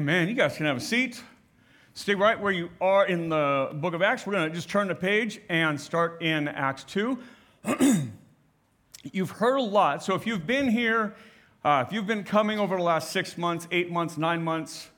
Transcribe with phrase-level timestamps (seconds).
[0.00, 0.30] Amen.
[0.30, 1.22] You guys can have a seat.
[1.92, 4.26] Stay right where you are in the book of Acts.
[4.26, 7.18] We're going to just turn the page and start in Acts 2.
[9.12, 10.02] you've heard a lot.
[10.02, 11.14] So if you've been here,
[11.66, 14.88] uh, if you've been coming over the last six months, eight months, nine months,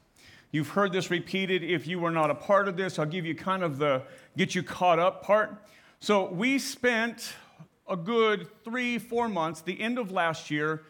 [0.53, 1.65] you've heard this repeated.
[1.65, 4.05] If you were not a part of this, I'll give you kind of the
[4.37, 5.67] get you caught up part.
[5.99, 7.35] So we spent
[7.89, 10.85] a good three, four months, the end of last year,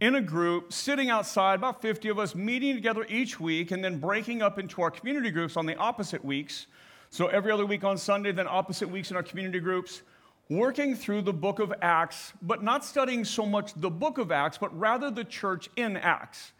[0.00, 3.98] in a group, sitting outside, about 50 of us, meeting together each week, and then
[3.98, 6.66] breaking up into our community groups on the opposite weeks.
[7.10, 10.02] So every other week on Sunday, then opposite weeks in our community groups,
[10.48, 14.56] working through the book of Acts, but not studying so much the book of Acts,
[14.56, 16.52] but rather the church in Acts.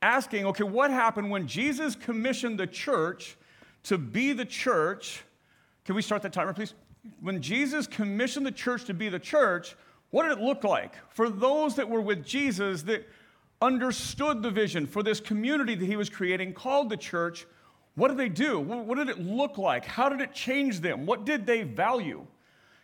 [0.00, 3.36] Asking, okay, what happened when Jesus commissioned the church
[3.84, 5.24] to be the church?
[5.84, 6.74] Can we start that timer, please?
[7.20, 9.74] When Jesus commissioned the church to be the church,
[10.10, 13.08] what did it look like for those that were with Jesus that
[13.60, 17.46] understood the vision for this community that he was creating called the church?
[17.94, 18.60] What did they do?
[18.60, 19.84] What did it look like?
[19.84, 21.06] How did it change them?
[21.06, 22.26] What did they value?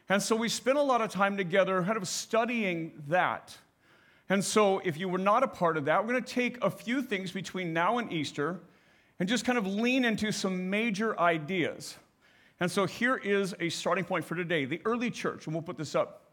[0.08, 3.56] And so we spent a lot of time together kind of studying that.
[4.28, 6.70] And so if you were not a part of that, we're going to take a
[6.70, 8.60] few things between now and Easter
[9.20, 11.96] and just kind of lean into some major ideas.
[12.60, 15.76] And so here is a starting point for today the early church, and we'll put
[15.76, 16.31] this up.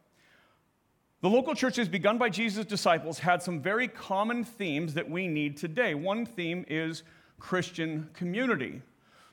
[1.21, 5.57] The local churches begun by Jesus' disciples had some very common themes that we need
[5.57, 5.93] today.
[5.93, 7.03] One theme is
[7.39, 8.81] Christian community.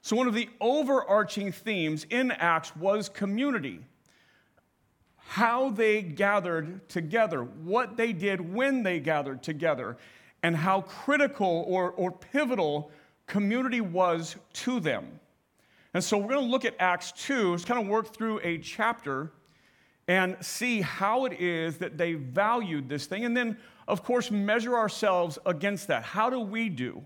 [0.02, 3.80] So, one of the overarching themes in Acts was community.
[5.16, 9.96] How they gathered together, what they did when they gathered together,
[10.42, 12.90] and how critical or, or pivotal
[13.28, 15.20] community was to them.
[15.94, 18.58] And so, we're going to look at Acts 2, just kind of work through a
[18.58, 19.30] chapter
[20.08, 23.24] and see how it is that they valued this thing.
[23.24, 26.02] And then, of course, measure ourselves against that.
[26.02, 27.04] How do we do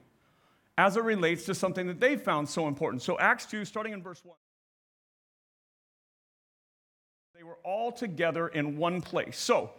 [0.76, 3.02] as it relates to something that they found so important?
[3.02, 4.36] So, Acts 2, starting in verse 1.
[7.34, 9.38] They were all together in one place.
[9.38, 9.70] So,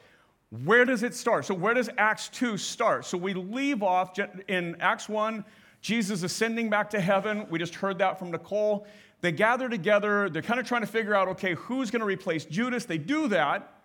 [0.66, 1.46] where does it start?
[1.46, 3.06] So, where does Acts 2 start?
[3.06, 4.18] So, we leave off
[4.48, 5.46] in Acts 1,
[5.82, 7.46] Jesus ascending back to heaven.
[7.52, 8.88] We just heard that from Nicole.
[9.22, 10.30] They gather together.
[10.30, 12.86] They're kind of trying to figure out, okay, who's going to replace Judas?
[12.86, 13.82] They do that.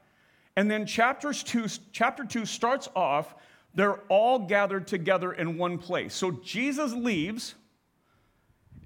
[0.56, 3.34] And then chapters two, chapter 2 starts off,
[3.74, 6.14] they're all gathered together in one place.
[6.14, 7.54] So Jesus leaves,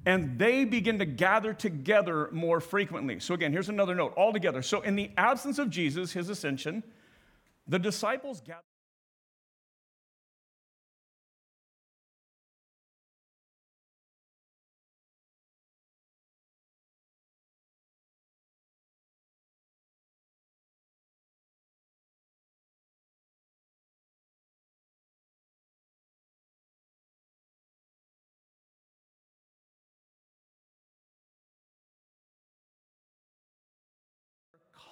[0.04, 3.20] and they begin to gather together more frequently.
[3.20, 4.62] So again, here's another note all together.
[4.62, 6.82] So in the absence of Jesus, his ascension,
[7.68, 8.62] the disciples gather.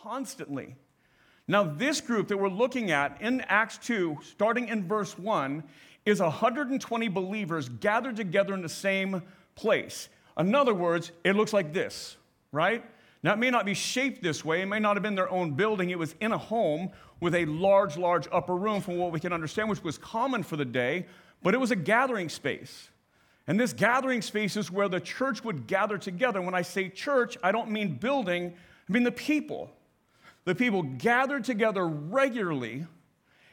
[0.03, 0.75] Constantly.
[1.47, 5.63] Now, this group that we're looking at in Acts 2, starting in verse 1,
[6.05, 9.23] is 120 believers gathered together in the same
[9.55, 10.09] place.
[10.39, 12.17] In other words, it looks like this,
[12.53, 12.85] right?
[13.23, 14.63] Now, it may not be shaped this way.
[14.63, 15.91] It may not have been their own building.
[15.91, 19.33] It was in a home with a large, large upper room, from what we can
[19.33, 21.07] understand, which was common for the day,
[21.43, 22.91] but it was a gathering space.
[23.47, 26.43] And this gathering space is where the church would gather together.
[26.43, 28.53] When I say church, I don't mean building,
[28.89, 29.71] I mean the people
[30.49, 32.87] the people gathered together regularly,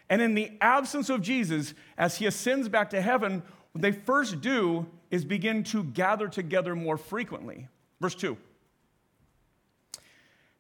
[0.10, 4.40] and in the absence of Jesus, as he ascends back to heaven, what they first
[4.40, 7.68] do is begin to gather together more frequently.
[8.00, 8.38] Verse 2.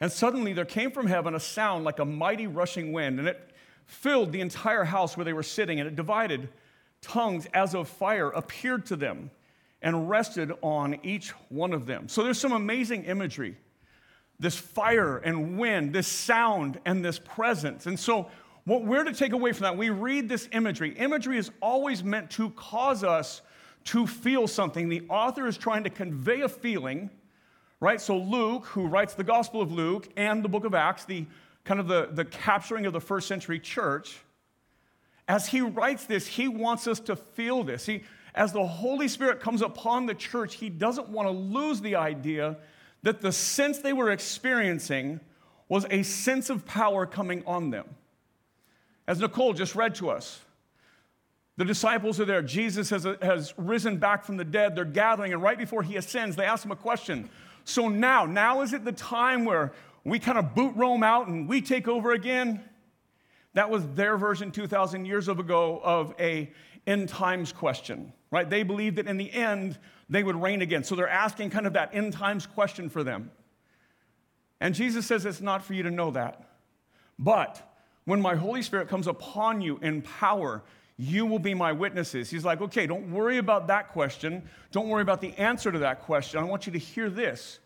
[0.02, 3.52] And suddenly there came from heaven a sound like a mighty rushing wind, and it
[3.86, 6.50] filled the entire house where they were sitting, and it divided.
[7.00, 9.32] Tongues as of fire appeared to them
[9.82, 12.10] and rested on each one of them.
[12.10, 13.56] So there's some amazing imagery
[14.40, 17.86] this fire and wind, this sound and this presence.
[17.86, 18.28] And so,
[18.66, 20.92] what we're to take away from that, we read this imagery.
[20.98, 23.44] Imagery is always meant to cause us
[23.86, 24.90] to feel something.
[24.90, 27.12] The author is trying to convey a feeling,
[27.80, 28.02] right?
[28.02, 31.28] So, Luke, who writes the Gospel of Luke and the book of Acts, the
[31.64, 34.18] kind of the, the capturing of the first century church,
[35.28, 37.86] as he writes this, he wants us to feel this.
[37.86, 38.04] He,
[38.34, 42.58] as the Holy Spirit comes upon the church, he doesn't want to lose the idea
[43.06, 45.20] that the sense they were experiencing
[45.70, 47.86] was a sense of power coming on them.
[49.08, 50.42] As Nicole just read to us,
[51.56, 52.42] the disciples are there.
[52.42, 54.76] Jesus has, has risen back from the dead.
[54.76, 57.30] They're gathering, and right before he ascends, they ask him a question.
[57.64, 59.72] So now, now is it the time where
[60.04, 62.60] we kind of boot Rome out and we take over again?
[63.54, 66.52] That was their version 2,000 years ago of a
[66.88, 68.50] end times question, right?
[68.50, 69.80] They believed that in the end,
[70.10, 70.84] they would reign again.
[70.84, 73.32] So they're asking kind of that end times question for them.
[74.60, 76.46] And Jesus says it's not for you to know that.
[77.18, 77.62] But
[78.04, 80.64] when my Holy Spirit comes upon you in power,
[80.98, 82.30] you will be my witnesses.
[82.30, 84.44] He's like, okay, don't worry about that question.
[84.74, 86.38] Don't worry about the answer to that question.
[86.42, 87.60] I want you to hear this.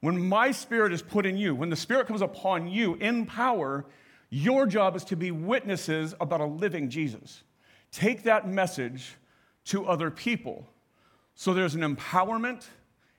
[0.00, 3.84] When my spirit is put in you, when the spirit comes upon you in power,
[4.30, 7.44] your job is to be witnesses about a living Jesus.
[7.92, 9.16] Take that message
[9.68, 10.66] to other people.
[11.34, 12.66] So there's an empowerment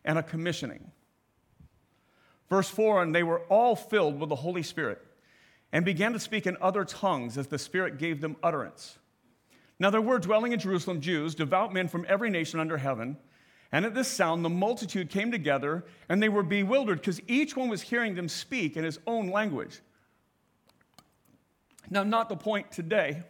[0.03, 0.91] and a commissioning.
[2.49, 5.01] Verse 4 And they were all filled with the Holy Spirit
[5.71, 8.97] and began to speak in other tongues as the Spirit gave them utterance.
[9.79, 13.17] Now there were dwelling in Jerusalem Jews, devout men from every nation under heaven.
[13.71, 17.69] And at this sound, the multitude came together, and they were bewildered because each one
[17.69, 19.79] was hearing them speak in his own language.
[21.91, 23.21] Now, not the point today,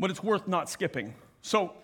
[0.00, 1.14] but it's worth not skipping.
[1.42, 1.74] So,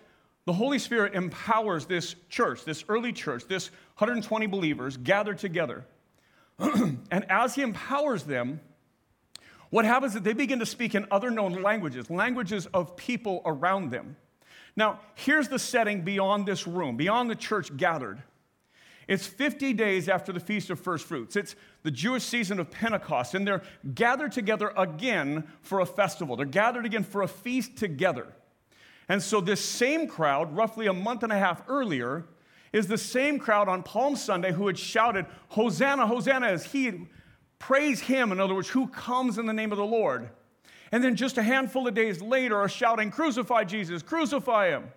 [0.45, 5.85] the Holy Spirit empowers this church, this early church, this 120 believers gathered together.
[6.59, 8.59] and as He empowers them,
[9.69, 13.91] what happens is they begin to speak in other known languages, languages of people around
[13.91, 14.15] them.
[14.75, 18.23] Now, here's the setting beyond this room, beyond the church gathered.
[19.07, 21.35] It's 50 days after the Feast of First Fruits.
[21.35, 23.63] It's the Jewish season of Pentecost, and they're
[23.93, 26.35] gathered together again for a festival.
[26.35, 28.27] They're gathered again for a feast together.
[29.09, 32.25] And so, this same crowd, roughly a month and a half earlier,
[32.71, 37.07] is the same crowd on Palm Sunday who had shouted, Hosanna, Hosanna, as he
[37.57, 40.29] praise him, in other words, who comes in the name of the Lord.
[40.91, 44.91] And then just a handful of days later are shouting, Crucify Jesus, crucify him.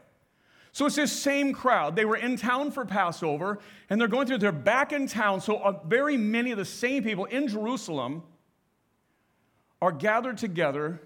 [0.73, 1.97] So it's this same crowd.
[1.97, 3.59] They were in town for Passover,
[3.91, 5.41] and they're going through, they're back in town.
[5.41, 8.23] So uh, very many of the same people in Jerusalem
[9.83, 11.03] are gathered together,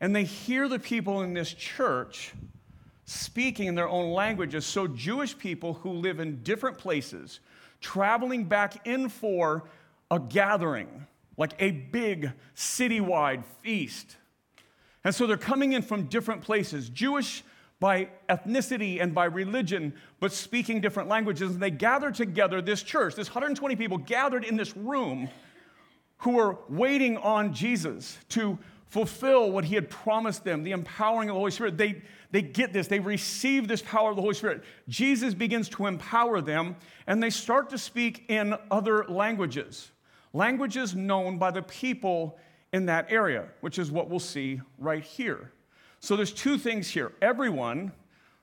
[0.00, 2.32] and they hear the people in this church
[3.04, 4.66] speaking in their own languages.
[4.66, 7.40] So Jewish people who live in different places,
[7.80, 9.64] traveling back in for
[10.10, 11.06] a gathering,
[11.36, 14.16] like a big citywide feast.
[15.04, 16.88] And so they're coming in from different places.
[16.88, 17.42] Jewish
[17.80, 21.52] by ethnicity and by religion, but speaking different languages.
[21.52, 25.28] And they gather together, this church, this 120 people gathered in this room
[26.18, 31.34] who were waiting on Jesus to fulfill what he had promised them, the empowering of
[31.34, 31.76] the Holy Spirit.
[31.76, 34.64] They, they get this, they receive this power of the Holy Spirit.
[34.88, 36.76] Jesus begins to empower them,
[37.06, 39.90] and they start to speak in other languages,
[40.32, 42.38] languages known by the people
[42.72, 45.52] in that area, which is what we'll see right here.
[46.00, 47.12] So there's two things here.
[47.20, 47.92] Everyone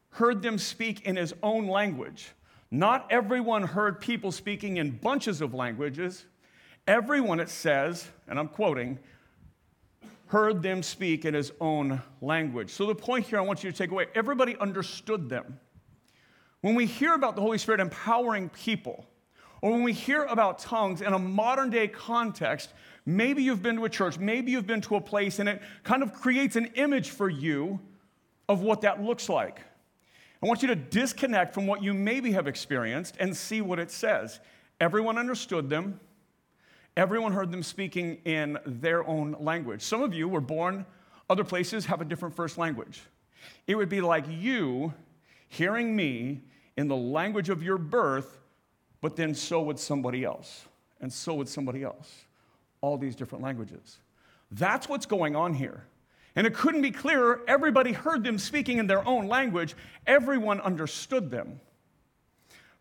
[0.10, 2.30] heard them speak in his own language.
[2.72, 6.26] Not everyone heard people speaking in bunches of languages.
[6.88, 9.00] Everyone, it says, and I'm quoting,
[10.36, 12.70] heard them speak in his own language.
[12.70, 15.60] So the point here I want you to take away everybody understood them.
[16.60, 19.06] When we hear about the Holy Spirit empowering people,
[19.62, 22.72] or when we hear about tongues in a modern day context,
[23.06, 26.02] Maybe you've been to a church, maybe you've been to a place, and it kind
[26.02, 27.80] of creates an image for you
[28.50, 29.60] of what that looks like.
[30.42, 33.92] I want you to disconnect from what you maybe have experienced and see what it
[33.92, 34.40] says.
[34.82, 36.00] Everyone understood them,
[36.98, 39.82] everyone heard them speaking in their own language.
[39.82, 40.86] Some of you were born
[41.30, 43.02] other places, have a different first language.
[43.68, 44.94] It would be like you
[45.48, 46.42] hearing me
[46.78, 48.40] in the language of your birth,
[49.02, 50.66] but then so would somebody else,
[51.02, 52.26] and so would somebody else
[52.82, 53.98] all these different languages.
[54.52, 55.84] That's what's going on here.
[56.36, 57.42] And it couldn't be clearer.
[57.48, 59.76] Everybody heard them speaking in their own language,
[60.06, 61.60] everyone understood them.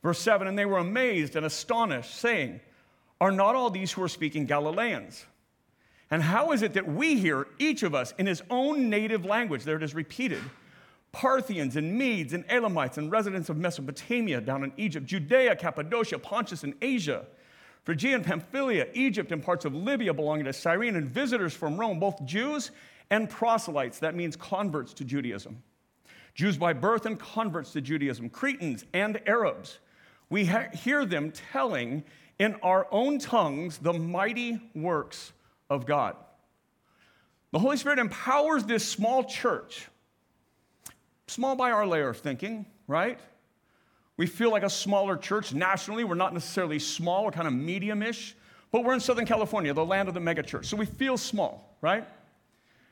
[0.02, 2.60] Verse 7 And they were amazed and astonished, saying,
[3.20, 5.24] Are not all these who are speaking Galileans?
[6.10, 9.64] And how is it that we hear, each of us, in his own native language?
[9.64, 10.42] There it is repeated.
[11.12, 16.64] Parthians and Medes and Elamites and residents of Mesopotamia down in Egypt, Judea, Cappadocia, Pontus,
[16.64, 17.24] and Asia
[17.84, 22.00] Phrygia and Pamphylia, Egypt, and parts of Libya belonging to Cyrene, and visitors from Rome,
[22.00, 22.70] both Jews
[23.10, 25.62] and proselytes, that means converts to Judaism.
[26.34, 29.78] Jews by birth and converts to Judaism, Cretans and Arabs.
[30.30, 32.02] We ha- hear them telling
[32.38, 35.32] in our own tongues the mighty works
[35.70, 36.16] of God.
[37.52, 39.86] The Holy Spirit empowers this small church,
[41.28, 43.18] small by our layer of thinking, right?
[44.16, 46.04] We feel like a smaller church nationally.
[46.04, 48.34] We're not necessarily small, we're kind of medium ish,
[48.72, 50.64] but we're in Southern California, the land of the megachurch.
[50.64, 52.06] So we feel small, right?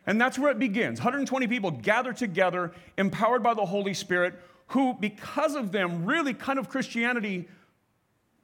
[0.06, 0.98] And that's where it begins.
[0.98, 4.34] 120 people gathered together, empowered by the Holy Spirit,
[4.68, 7.48] who, because of them, really kind of Christianity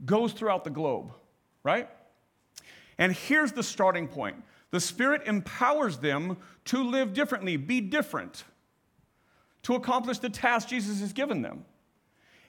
[0.04, 1.12] goes throughout the globe,
[1.62, 1.88] right?
[2.98, 4.36] And here's the starting point
[4.70, 6.36] The Spirit empowers them
[6.66, 8.44] to live differently, be different,
[9.62, 11.64] to accomplish the task Jesus has given them.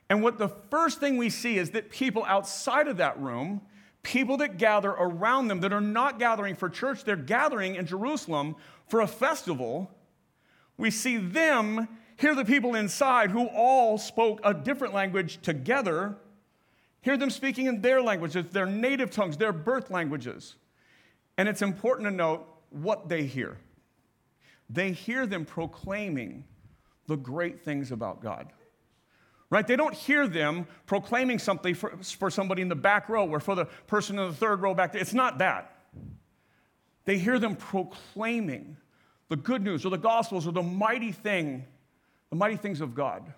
[0.10, 3.62] And what the first thing we see is that people outside of that room,
[4.02, 8.56] people that gather around them that are not gathering for church, they're gathering in Jerusalem
[8.88, 9.92] for a festival.
[10.78, 11.88] We see them
[12.18, 16.18] hear the people inside who all spoke a different language together,
[17.02, 20.56] hear them speaking in their languages, their native tongues, their birth languages.
[21.38, 23.58] And it's important to note what they hear.
[24.70, 26.44] They hear them proclaiming
[27.08, 28.52] the great things about God.
[29.50, 29.66] Right?
[29.66, 33.56] They don't hear them proclaiming something for, for somebody in the back row or for
[33.56, 35.02] the person in the third row back there.
[35.02, 35.76] It's not that.
[37.06, 38.78] They hear them proclaiming
[39.30, 41.66] the good news or the gospels or the mighty thing,
[42.30, 43.34] the mighty things of God.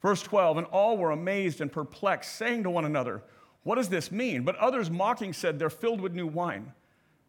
[0.00, 3.22] Verse 12, and all were amazed and perplexed, saying to one another,
[3.68, 4.44] what does this mean?
[4.44, 6.72] But others mocking said, They're filled with new wine.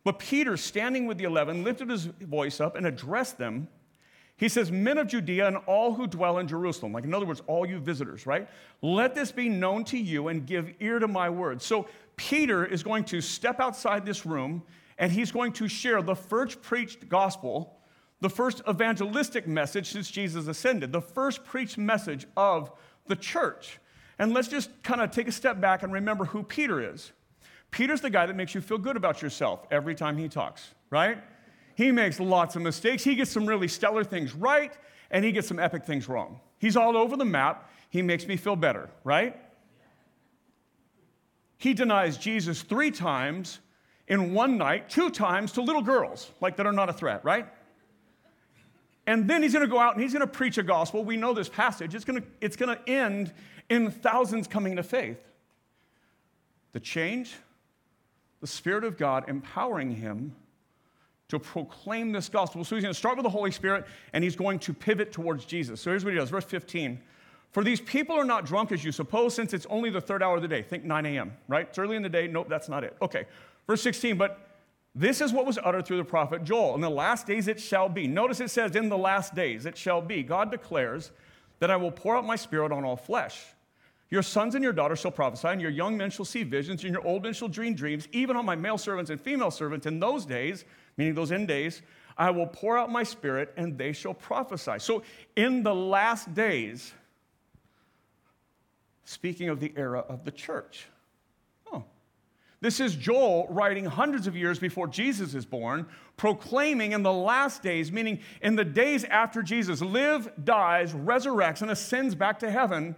[0.03, 3.67] But Peter, standing with the eleven, lifted his voice up and addressed them.
[4.37, 7.41] He says, Men of Judea and all who dwell in Jerusalem, like in other words,
[7.45, 8.47] all you visitors, right?
[8.81, 11.65] Let this be known to you and give ear to my words.
[11.65, 14.63] So Peter is going to step outside this room
[14.97, 17.78] and he's going to share the first preached gospel,
[18.21, 22.71] the first evangelistic message since Jesus ascended, the first preached message of
[23.07, 23.79] the church.
[24.17, 27.11] And let's just kind of take a step back and remember who Peter is.
[27.71, 31.19] Peter's the guy that makes you feel good about yourself every time he talks, right?
[31.75, 33.03] He makes lots of mistakes.
[33.03, 34.73] He gets some really stellar things right,
[35.11, 36.41] and he gets some epic things wrong.
[36.57, 37.71] He's all over the map.
[37.89, 39.39] He makes me feel better, right?
[41.57, 43.59] He denies Jesus three times
[44.07, 47.47] in one night, two times to little girls, like that are not a threat, right?
[49.09, 51.03] And then he's going to go out and he's going to preach a gospel.
[51.03, 51.95] We know this passage.
[51.95, 53.33] It's going to, it's going to end
[53.67, 55.17] in thousands coming to faith.
[56.73, 57.33] The change,
[58.39, 60.35] the Spirit of God empowering him
[61.29, 62.63] to proclaim this gospel.
[62.63, 65.43] So he's going to start with the Holy Spirit and he's going to pivot towards
[65.43, 65.81] Jesus.
[65.81, 67.01] So here's what he does, verse 15.
[67.51, 70.35] For these people are not drunk as you suppose, since it's only the third hour
[70.35, 70.61] of the day.
[70.61, 71.65] Think 9 a.m., right?
[71.67, 72.27] It's early in the day.
[72.27, 72.95] Nope, that's not it.
[73.01, 73.25] Okay.
[73.65, 74.48] Verse 16, but
[74.95, 76.75] this is what was uttered through the prophet Joel.
[76.75, 78.07] In the last days it shall be.
[78.07, 80.23] Notice it says, in the last days it shall be.
[80.23, 81.11] God declares
[81.59, 83.39] that I will pour out my spirit on all flesh.
[84.09, 86.91] Your sons and your daughters shall prophesy, and your young men shall see visions, and
[86.91, 89.85] your old men shall dream dreams, even on my male servants and female servants.
[89.85, 90.65] In those days,
[90.97, 91.83] meaning those end days,
[92.17, 94.79] I will pour out my spirit, and they shall prophesy.
[94.79, 95.03] So,
[95.35, 96.91] in the last days,
[99.05, 100.87] speaking of the era of the church.
[102.61, 105.87] This is Joel writing hundreds of years before Jesus is born,
[106.17, 111.71] proclaiming in the last days, meaning in the days after Jesus lives, dies, resurrects, and
[111.71, 112.95] ascends back to heaven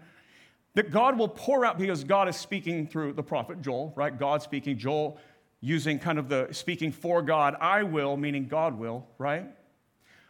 [0.74, 4.18] that God will pour out because God is speaking through the prophet Joel, right?
[4.18, 5.20] God speaking, Joel
[5.60, 9.46] using kind of the speaking for God, I will, meaning God will, right?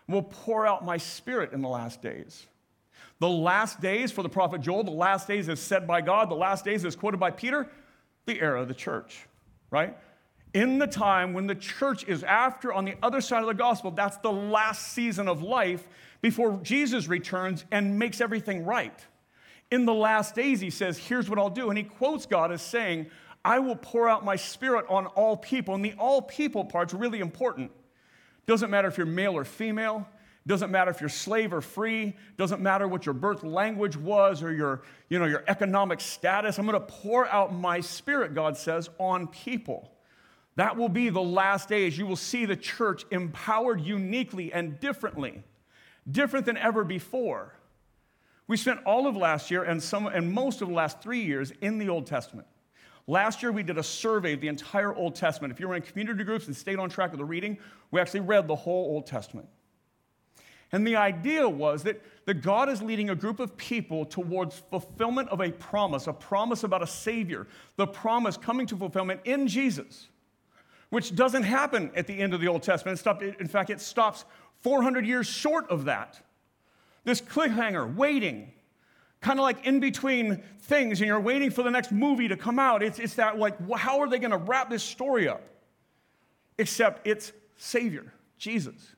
[0.09, 2.47] Will pour out my spirit in the last days.
[3.19, 6.35] The last days for the prophet Joel, the last days is said by God, the
[6.35, 7.69] last days is quoted by Peter,
[8.25, 9.27] the era of the church,
[9.69, 9.97] right?
[10.53, 13.91] In the time when the church is after on the other side of the gospel,
[13.91, 15.87] that's the last season of life
[16.21, 19.05] before Jesus returns and makes everything right
[19.71, 21.69] in the last days, he says, Here's what I'll do.
[21.69, 23.07] And he quotes God as saying,
[23.43, 25.73] I will pour out my spirit on all people.
[25.73, 27.71] And the all people part's really important.
[28.45, 30.07] Doesn't matter if you're male or female,
[30.47, 34.51] doesn't matter if you're slave or free, doesn't matter what your birth language was or
[34.51, 36.57] your, you know, your economic status.
[36.57, 39.91] I'm going to pour out my spirit, God says, on people.
[40.55, 41.97] That will be the last days.
[41.97, 45.43] You will see the church empowered uniquely and differently,
[46.09, 47.53] different than ever before.
[48.47, 51.53] We spent all of last year and, some, and most of the last three years
[51.61, 52.47] in the Old Testament.
[53.07, 55.53] Last year, we did a survey of the entire Old Testament.
[55.53, 57.57] If you were in community groups and stayed on track with the reading,
[57.91, 59.47] we actually read the whole Old Testament.
[60.71, 65.29] And the idea was that, that God is leading a group of people towards fulfillment
[65.29, 70.07] of a promise, a promise about a Savior, the promise coming to fulfillment in Jesus,
[70.89, 73.01] which doesn't happen at the end of the Old Testament.
[73.39, 74.23] In fact, it stops
[74.61, 76.21] 400 years short of that.
[77.03, 78.51] This cliffhanger, waiting,
[79.19, 82.59] kind of like in between things, and you're waiting for the next movie to come
[82.59, 82.81] out.
[82.81, 85.41] It's, it's that, like, how are they going to wrap this story up?
[86.57, 88.95] Except it's Savior, Jesus.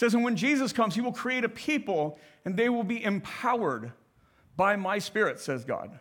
[0.00, 3.92] Says, and when Jesus comes, he will create a people, and they will be empowered
[4.56, 6.00] by my Spirit, says God.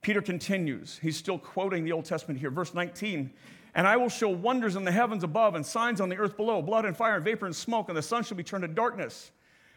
[0.00, 0.98] Peter continues.
[1.02, 2.48] He's still quoting the Old Testament here.
[2.48, 3.30] Verse 19
[3.74, 6.62] and I will show wonders in the heavens above and signs on the earth below
[6.62, 9.30] blood and fire and vapor and smoke, and the sun shall be turned to darkness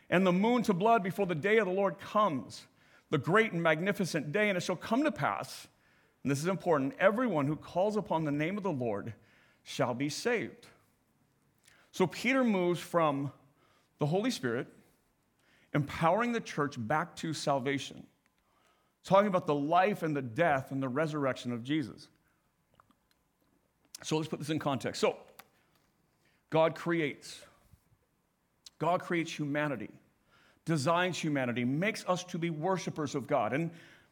[0.09, 2.65] and the moon to blood before the day of the Lord comes,
[3.09, 4.47] the great and magnificent day.
[4.47, 5.67] And it shall come to pass
[6.23, 9.13] and this is important, everyone who calls upon the name of the Lord
[9.63, 10.67] shall be saved.
[11.97, 13.31] So Peter moves from
[13.97, 14.67] the Holy Spirit
[15.73, 18.05] empowering the church back to salvation,
[19.03, 22.07] talking about the life and the death and the resurrection of Jesus.
[24.03, 25.01] So let's put this in context.
[25.01, 25.17] So,
[26.51, 27.41] God creates.
[28.77, 29.89] God creates humanity,
[30.65, 33.53] designs humanity, makes us to be worshipers of God.
[33.53, 33.71] And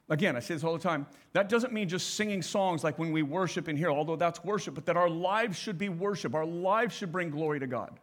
[0.09, 1.07] again, I say this all the time.
[1.33, 4.75] That doesn't mean just singing songs like when we worship in here, although that's worship,
[4.75, 6.35] but that our lives should be worship.
[6.35, 8.00] Our lives should bring glory to God.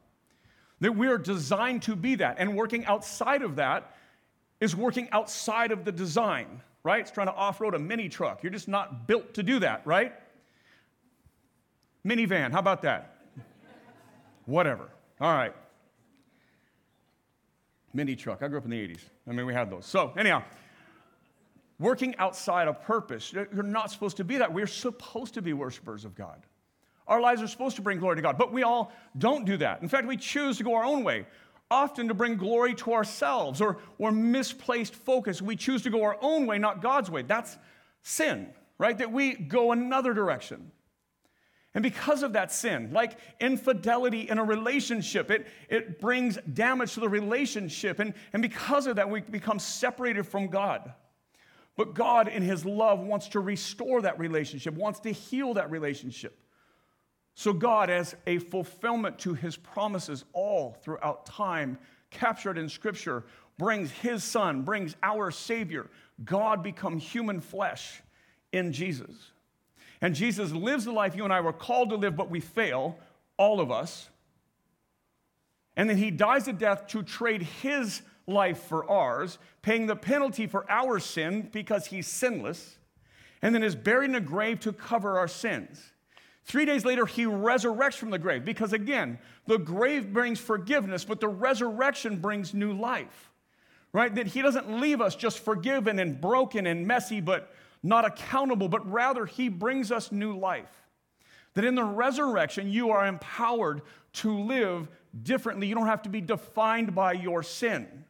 [0.81, 2.37] That we are designed to be that.
[2.39, 3.95] And working outside of that
[4.61, 7.01] is working outside of the design, right?
[7.01, 8.43] It's trying to off road a mini truck.
[8.43, 10.13] You're just not built to do that, right?
[12.05, 13.17] Minivan, how about that?
[14.47, 14.89] Whatever.
[15.21, 15.55] All right.
[17.95, 18.43] Mini truck.
[18.43, 19.01] I grew up in the 80s.
[19.29, 19.87] I mean, we had those.
[19.87, 20.43] So, anyhow,
[21.83, 24.53] working outside of purpose, you're not supposed to be that.
[24.53, 26.43] We're supposed to be worshipers of God.
[27.07, 29.83] Our lives are supposed to bring glory to God, but we all don't do that.
[29.83, 31.27] In fact, we choose to go our own way,
[31.71, 35.43] often to bring glory to ourselves or, or misplaced focus.
[35.43, 37.23] We choose to go our own way, not God's way.
[37.23, 37.59] That's
[38.03, 38.49] sin,
[38.79, 38.97] right?
[38.97, 40.71] That we go another direction.
[41.75, 47.01] And because of that sin, like infidelity in a relationship, it, it brings damage to
[47.01, 47.99] the relationship.
[47.99, 50.93] And, and because of that, we become separated from God.
[51.77, 56.39] But God, in His love, wants to restore that relationship, wants to heal that relationship.
[57.35, 61.79] So, God, as a fulfillment to His promises all throughout time,
[62.11, 63.25] captured in Scripture,
[63.59, 65.89] brings His Son, brings our Savior,
[66.25, 68.03] God become human flesh
[68.53, 69.33] in Jesus.
[70.03, 72.99] And Jesus lives the life you and I were called to live, but we fail,
[73.39, 74.11] all of us.
[75.77, 80.47] And then he dies a death to trade his life for ours, paying the penalty
[80.47, 82.77] for our sin because he's sinless,
[83.41, 85.93] and then is buried in a grave to cover our sins.
[86.45, 91.21] Three days later, he resurrects from the grave because, again, the grave brings forgiveness, but
[91.21, 93.31] the resurrection brings new life,
[93.93, 94.15] right?
[94.15, 98.89] That he doesn't leave us just forgiven and broken and messy, but not accountable, but
[98.91, 100.71] rather He brings us new life.
[101.55, 103.83] That in the resurrection, you are empowered
[104.15, 104.89] to live
[105.23, 105.67] differently.
[105.67, 108.05] You don't have to be defined by your sin.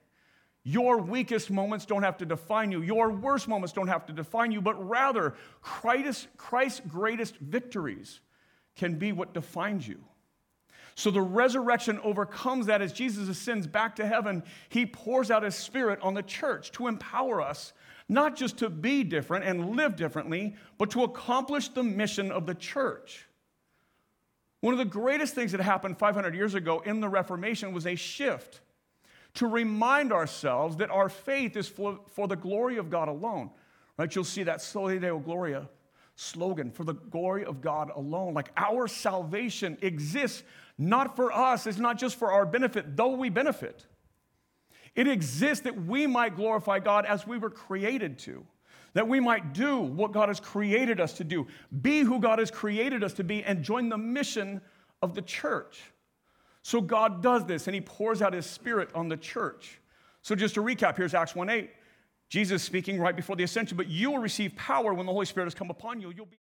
[0.64, 2.83] Your weakest moments don't have to define you.
[2.83, 8.20] Your worst moments don't have to define you, but rather, Christ, Christ's greatest victories
[8.77, 9.98] can be what defines you.
[10.94, 14.42] So the resurrection overcomes that as Jesus ascends back to heaven.
[14.68, 17.72] He pours out his spirit on the church to empower us
[18.09, 22.55] not just to be different and live differently, but to accomplish the mission of the
[22.55, 23.27] church.
[24.61, 27.96] One of the greatest things that happened 500 years ago in the Reformation was a
[27.96, 28.61] shift
[29.35, 33.51] to remind ourselves that our faith is for, for the glory of God alone.
[33.97, 34.14] Right?
[34.14, 35.68] You'll see that Soli Deo Gloria
[36.14, 38.35] slogan for the glory of God alone.
[38.35, 40.42] Like our salvation exists
[40.79, 43.87] not for us, it's not just for our benefit, though we benefit.
[44.95, 48.45] It exists that we might glorify God as we were created to,
[48.92, 51.47] that we might do what God has created us to do,
[51.81, 54.61] be who God has created us to be, and join the mission
[55.01, 55.81] of the church.
[56.62, 59.81] So God does this, and He pours out His Spirit on the church.
[60.22, 61.70] So just to recap, here's Acts 1 8.
[62.29, 65.46] Jesus speaking right before the ascension, but you will receive power when the Holy Spirit
[65.46, 66.11] has come upon you.
[66.16, 66.38] You'll be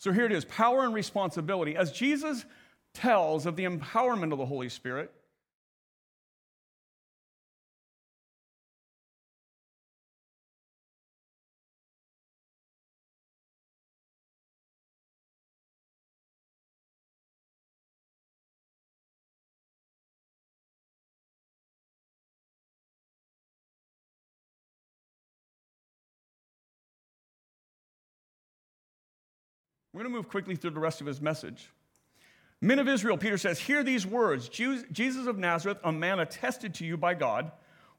[0.00, 1.76] So here it is power and responsibility.
[1.76, 2.46] As Jesus
[2.94, 5.12] tells of the empowerment of the Holy Spirit,
[29.92, 31.70] We're going to move quickly through the rest of his message.
[32.60, 36.84] Men of Israel, Peter says, Hear these words Jesus of Nazareth, a man attested to
[36.84, 37.50] you by God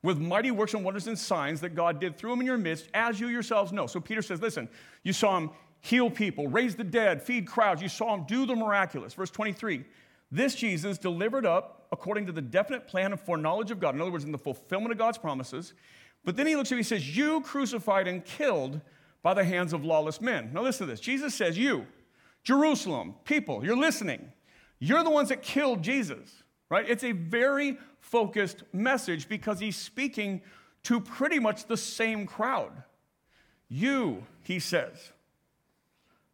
[0.04, 2.88] with mighty works and wonders and signs that God did through him in your midst,
[2.94, 3.88] as you yourselves know.
[3.88, 4.70] So Peter says, Listen,
[5.04, 5.50] you saw him
[5.82, 7.82] heal people, raise the dead, feed crowds.
[7.82, 9.14] You saw him do the miraculous.
[9.14, 9.84] Verse 23
[10.32, 13.96] This Jesus delivered up according to the definite plan and foreknowledge of God.
[13.96, 15.74] In other words, in the fulfillment of God's promises.
[16.24, 18.80] But then he looks at me and says, You crucified and killed
[19.24, 20.52] by the hands of lawless men.
[20.54, 21.00] Now, listen to this.
[21.00, 21.86] Jesus says, You,
[22.44, 24.32] Jerusalem, people, you're listening.
[24.80, 26.90] You're the ones that killed Jesus, right?
[26.90, 30.42] It's a very focused message because he's speaking
[30.84, 32.72] to pretty much the same crowd.
[33.70, 35.12] You, he says.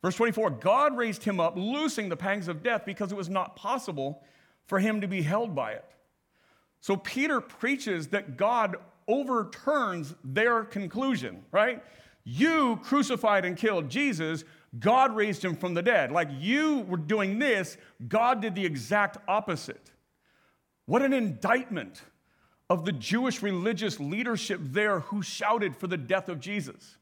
[0.02, 3.56] Verse 24 God raised him up, loosing the pangs of death because it was not
[3.56, 4.24] possible
[4.66, 5.86] for him to be held by it.
[6.80, 11.84] So Peter preaches that God overturns their conclusion, right?
[12.30, 14.44] You crucified and killed Jesus,
[14.78, 16.12] God raised him from the dead.
[16.12, 19.92] Like you were doing this, God did the exact opposite.
[20.88, 22.02] What an indictment
[22.70, 26.98] of the Jewish religious leadership there who shouted for the death of Jesus.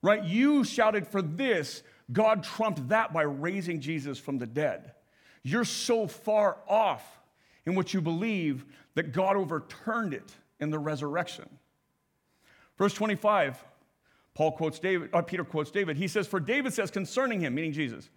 [0.00, 0.24] Right?
[0.24, 4.92] You shouted for this, God trumped that by raising Jesus from the dead.
[5.42, 7.04] You're so far off
[7.66, 11.50] in what you believe that God overturned it in the resurrection.
[12.78, 13.62] Verse 25,
[14.34, 15.96] Paul quotes David, uh, Peter quotes David.
[15.96, 18.10] He says, For David says concerning him, meaning Jesus,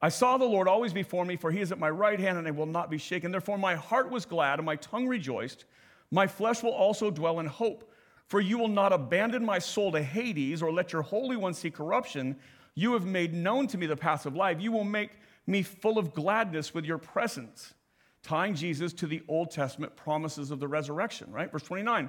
[0.00, 2.46] I saw the Lord always before me, for he is at my right hand and
[2.46, 3.32] I will not be shaken.
[3.32, 5.64] Therefore, my heart was glad and my tongue rejoiced.
[6.10, 7.90] My flesh will also dwell in hope.
[8.26, 11.70] For you will not abandon my soul to Hades or let your Holy One see
[11.70, 12.36] corruption.
[12.74, 14.60] You have made known to me the path of life.
[14.60, 15.10] You will make
[15.46, 17.74] me full of gladness with your presence.
[18.22, 21.52] Tying Jesus to the Old Testament promises of the resurrection, right?
[21.52, 22.08] Verse 29.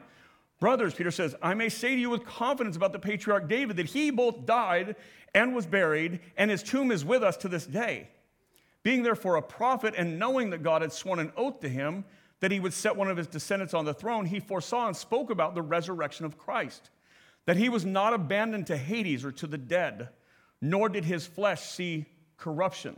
[0.59, 3.87] Brothers, Peter says, I may say to you with confidence about the patriarch David that
[3.87, 4.95] he both died
[5.33, 8.09] and was buried, and his tomb is with us to this day.
[8.83, 12.05] Being therefore a prophet, and knowing that God had sworn an oath to him
[12.39, 15.29] that he would set one of his descendants on the throne, he foresaw and spoke
[15.29, 16.89] about the resurrection of Christ,
[17.45, 20.09] that he was not abandoned to Hades or to the dead,
[20.61, 22.05] nor did his flesh see
[22.37, 22.97] corruption.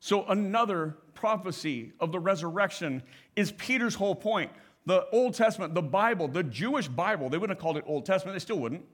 [0.00, 3.02] So, another prophecy of the resurrection
[3.34, 4.52] is Peter's whole point.
[4.88, 8.34] The Old Testament, the Bible, the Jewish Bible, they wouldn't have called it Old Testament,
[8.34, 8.86] they still wouldn't,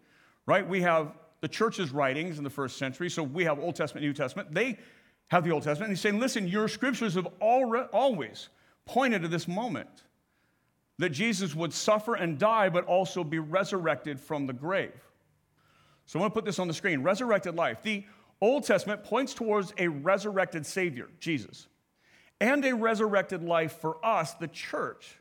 [0.44, 0.68] right?
[0.68, 4.12] We have the church's writings in the first century, so we have Old Testament, New
[4.12, 4.52] Testament.
[4.52, 4.76] They
[5.28, 5.90] have the Old Testament.
[5.90, 8.48] And he's saying, listen, your scriptures have always
[8.86, 10.02] pointed to this moment
[10.98, 14.92] that Jesus would suffer and die, but also be resurrected from the grave.
[16.06, 17.82] So I want to put this on the screen resurrected life.
[17.84, 18.04] The
[18.40, 21.68] Old Testament points towards a resurrected Savior, Jesus,
[22.40, 25.18] and a resurrected life for us, the church.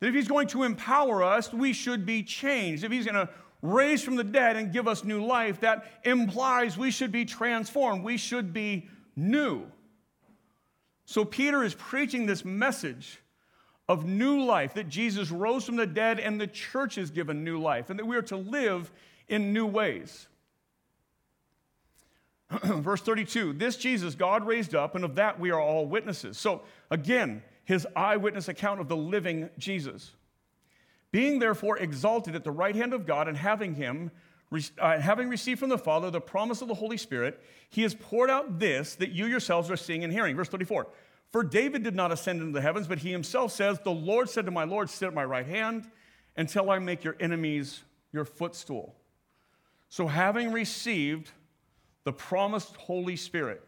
[0.00, 2.84] That if he's going to empower us, we should be changed.
[2.84, 3.32] If he's going to
[3.62, 8.04] raise from the dead and give us new life, that implies we should be transformed.
[8.04, 9.66] We should be new.
[11.04, 13.18] So Peter is preaching this message
[13.88, 17.58] of new life that Jesus rose from the dead and the church is given new
[17.58, 18.92] life and that we are to live
[19.28, 20.28] in new ways.
[22.62, 26.38] Verse 32 This Jesus God raised up, and of that we are all witnesses.
[26.38, 30.12] So again, his eyewitness account of the living Jesus.
[31.12, 34.10] Being therefore exalted at the right hand of God and having him
[34.78, 38.30] uh, having received from the Father the promise of the Holy Spirit, he has poured
[38.30, 40.34] out this that you yourselves are seeing and hearing.
[40.34, 40.86] Verse 34
[41.30, 44.46] For David did not ascend into the heavens, but he himself says, The Lord said
[44.46, 45.90] to my Lord, Sit at my right hand
[46.38, 47.82] until I make your enemies
[48.14, 48.96] your footstool.
[49.90, 51.32] So, having received
[52.04, 53.62] the promised Holy Spirit,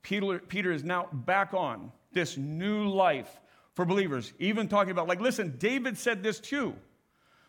[0.00, 3.40] Peter, Peter is now back on this new life
[3.74, 4.32] for believers.
[4.38, 6.74] Even talking about, like, listen, David said this too.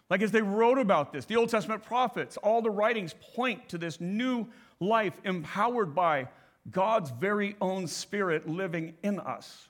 [0.10, 3.78] Like, as they wrote about this, the Old Testament prophets, all the writings point to
[3.78, 4.47] this new
[4.80, 6.28] life empowered by
[6.69, 9.69] God's very own Spirit living in us.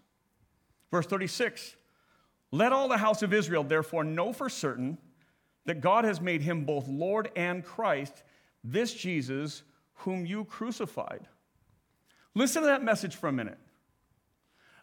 [0.90, 1.76] Verse 36
[2.52, 4.98] Let all the house of Israel therefore know for certain
[5.66, 8.24] that God has made him both Lord and Christ,
[8.64, 11.28] this Jesus whom you crucified.
[12.34, 13.60] Listen to that message for a minute.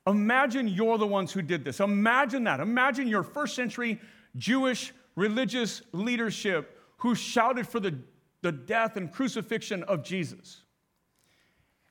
[0.09, 1.81] Imagine you're the ones who did this.
[1.81, 2.61] Imagine that.
[2.61, 4.01] Imagine your first century
[4.37, 7.99] Jewish religious leadership who shouted for the,
[8.41, 10.63] the death and crucifixion of Jesus.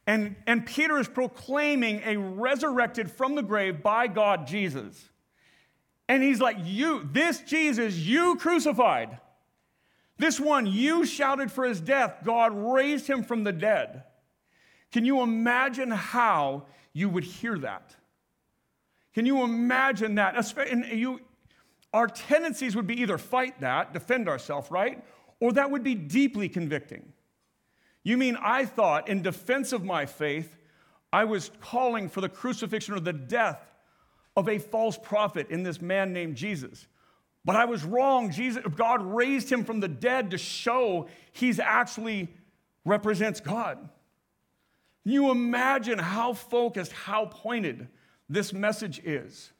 [0.07, 5.09] And, and Peter is proclaiming a resurrected from the grave by God Jesus.
[6.07, 9.19] And he's like, You, this Jesus, you crucified.
[10.17, 12.19] This one, you shouted for his death.
[12.23, 14.03] God raised him from the dead.
[14.91, 17.96] Can you imagine how you would hear that?
[19.17, 20.35] Can you imagine that?
[20.69, 21.21] And you,
[21.91, 25.03] our tendencies would be either fight that, defend ourselves, right?
[25.39, 27.13] Or that would be deeply convicting.
[28.03, 30.55] You mean I thought, in defense of my faith,
[31.11, 33.59] I was calling for the crucifixion or the death
[34.35, 36.85] of a false prophet in this man named Jesus.
[37.43, 38.29] But I was wrong.
[38.29, 42.27] Jesus, God raised him from the dead to show he's actually
[42.85, 43.79] represents God.
[45.01, 47.87] Can you imagine how focused, how pointed
[48.29, 49.51] this message is?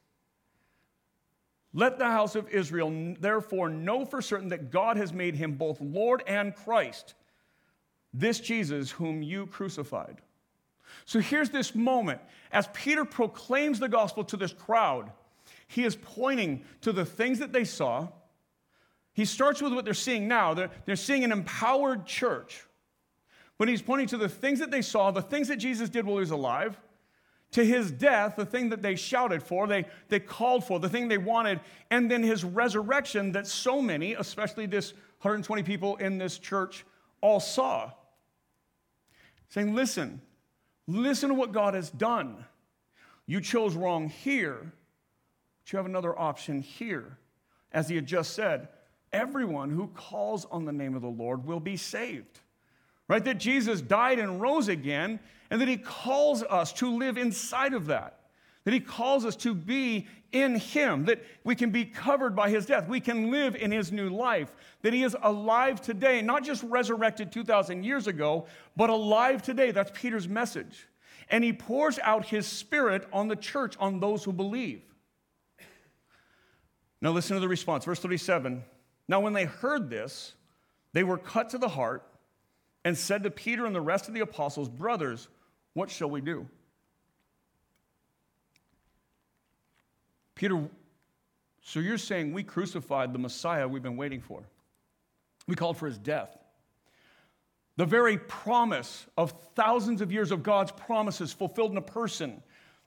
[1.74, 5.80] Let the house of Israel therefore know for certain that God has made him both
[5.80, 7.14] Lord and Christ,
[8.12, 10.20] this Jesus whom you crucified.
[11.04, 12.20] So here's this moment.
[12.50, 15.12] As Peter proclaims the gospel to this crowd,
[15.66, 18.08] he is pointing to the things that they saw.
[19.12, 20.54] He starts with what they're seeing now.
[20.54, 22.64] They're, they're seeing an empowered church.
[23.58, 26.16] But he's pointing to the things that they saw, the things that Jesus did while
[26.16, 26.80] he was alive,
[27.52, 31.08] to his death, the thing that they shouted for, they, they called for, the thing
[31.08, 36.38] they wanted, and then his resurrection that so many, especially this 120 people in this
[36.38, 36.84] church,
[37.20, 37.90] all saw.
[39.48, 40.20] Saying, listen,
[40.86, 42.44] listen to what God has done.
[43.26, 44.72] You chose wrong here,
[45.60, 47.18] but you have another option here.
[47.72, 48.68] As he had just said,
[49.12, 52.40] everyone who calls on the name of the Lord will be saved.
[53.08, 53.24] Right?
[53.24, 55.18] That Jesus died and rose again,
[55.50, 58.18] and that he calls us to live inside of that.
[58.64, 62.66] That he calls us to be in him, that we can be covered by his
[62.66, 62.86] death.
[62.86, 64.52] We can live in his new life.
[64.82, 69.70] That he is alive today, not just resurrected 2,000 years ago, but alive today.
[69.70, 70.86] That's Peter's message.
[71.30, 74.82] And he pours out his spirit on the church, on those who believe.
[77.00, 77.84] Now, listen to the response.
[77.84, 78.62] Verse 37
[79.08, 80.34] Now, when they heard this,
[80.92, 82.04] they were cut to the heart
[82.84, 85.28] and said to Peter and the rest of the apostles, Brothers,
[85.74, 86.46] what shall we do?
[90.34, 90.68] Peter,
[91.62, 94.42] so you're saying we crucified the Messiah we've been waiting for?
[95.46, 96.36] We called for his death.
[97.76, 102.42] The very promise of thousands of years of God's promises fulfilled in a person,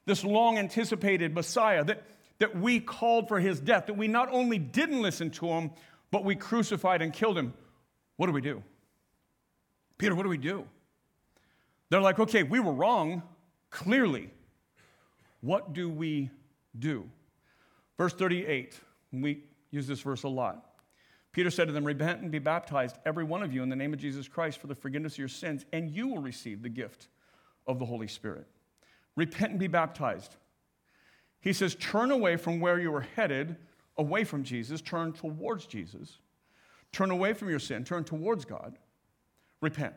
[0.06, 2.02] this long anticipated Messiah, that,
[2.38, 5.70] that we called for his death, that we not only didn't listen to him,
[6.10, 7.54] but we crucified and killed him.
[8.16, 8.62] What do we do?
[10.02, 10.64] Peter, what do we do?
[11.88, 13.22] They're like, okay, we were wrong,
[13.70, 14.30] clearly.
[15.42, 16.28] What do we
[16.76, 17.08] do?
[17.96, 18.80] Verse 38,
[19.12, 20.72] we use this verse a lot.
[21.30, 23.92] Peter said to them, Repent and be baptized, every one of you, in the name
[23.92, 27.06] of Jesus Christ for the forgiveness of your sins, and you will receive the gift
[27.68, 28.48] of the Holy Spirit.
[29.14, 30.34] Repent and be baptized.
[31.40, 33.54] He says, Turn away from where you were headed,
[33.96, 36.18] away from Jesus, turn towards Jesus.
[36.90, 38.80] Turn away from your sin, turn towards God.
[39.62, 39.94] Repent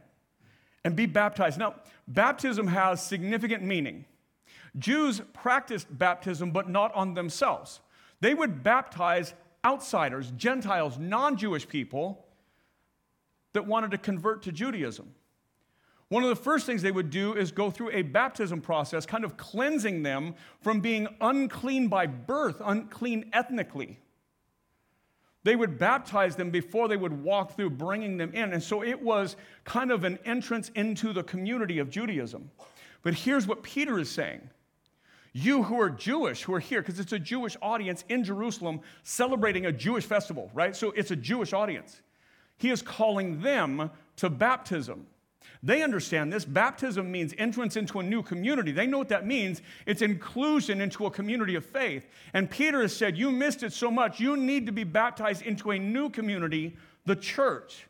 [0.86, 1.58] and be baptized.
[1.58, 1.76] Now,
[2.08, 4.06] baptism has significant meaning.
[4.78, 7.82] Jews practiced baptism, but not on themselves.
[8.22, 9.34] They would baptize
[9.66, 12.26] outsiders, Gentiles, non Jewish people
[13.54, 15.14] that wanted to convert to Judaism.
[16.10, 19.26] One of the first things they would do is go through a baptism process, kind
[19.26, 24.00] of cleansing them from being unclean by birth, unclean ethnically.
[25.46, 28.52] They would baptize them before they would walk through bringing them in.
[28.52, 32.50] And so it was kind of an entrance into the community of Judaism.
[33.04, 34.50] But here's what Peter is saying
[35.34, 39.68] you who are Jewish, who are here, because it's a Jewish audience in Jerusalem celebrating
[39.68, 40.76] a Jewish festival, right?
[40.76, 42.02] So it's a Jewish audience.
[42.58, 45.06] He is calling them to baptism.
[45.64, 46.46] They understand this.
[46.46, 48.72] Baptism means entrance into a new community.
[48.72, 49.62] They know what that means.
[49.86, 52.08] It's inclusion into a community of faith.
[52.34, 54.20] And Peter has said, You missed it so much.
[54.20, 57.88] You need to be baptized into a new community, the church.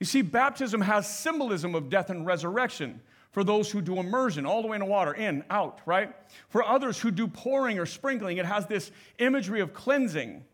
[0.00, 3.00] You see, baptism has symbolism of death and resurrection
[3.30, 6.14] for those who do immersion, all the way in the water, in, out, right?
[6.50, 10.44] For others who do pouring or sprinkling, it has this imagery of cleansing.